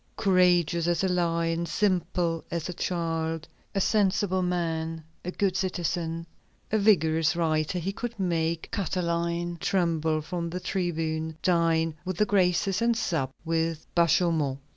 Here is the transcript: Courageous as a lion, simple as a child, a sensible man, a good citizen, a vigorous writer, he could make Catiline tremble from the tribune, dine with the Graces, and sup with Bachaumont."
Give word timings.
Courageous 0.17 0.87
as 0.87 1.03
a 1.03 1.07
lion, 1.07 1.67
simple 1.67 2.43
as 2.49 2.67
a 2.67 2.73
child, 2.73 3.47
a 3.75 3.79
sensible 3.79 4.41
man, 4.41 5.03
a 5.23 5.29
good 5.29 5.55
citizen, 5.55 6.25
a 6.71 6.79
vigorous 6.79 7.35
writer, 7.35 7.77
he 7.77 7.91
could 7.91 8.19
make 8.19 8.71
Catiline 8.71 9.57
tremble 9.59 10.21
from 10.23 10.49
the 10.49 10.59
tribune, 10.59 11.37
dine 11.43 11.93
with 12.03 12.17
the 12.17 12.25
Graces, 12.25 12.81
and 12.81 12.97
sup 12.97 13.31
with 13.45 13.85
Bachaumont." 13.93 14.57